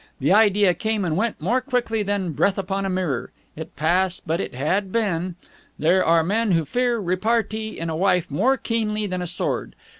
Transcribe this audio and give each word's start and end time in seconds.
The 0.19 0.33
idea 0.33 0.73
came 0.73 1.05
and 1.05 1.15
went 1.15 1.39
more 1.39 1.61
quickly 1.61 2.01
than 2.01 2.31
breath 2.31 2.57
upon 2.57 2.85
a 2.85 2.89
mirror. 2.89 3.29
It 3.55 3.75
passed, 3.75 4.25
but 4.25 4.39
it 4.41 4.55
had 4.55 4.91
been. 4.91 5.35
There 5.77 6.03
are 6.03 6.23
men 6.23 6.53
who 6.53 6.65
fear 6.65 6.97
repartee 6.97 7.77
in 7.77 7.87
a 7.87 7.95
wife 7.95 8.31
more 8.31 8.57
keenly 8.57 9.05
than 9.05 9.21
a 9.21 9.27
sword. 9.27 9.75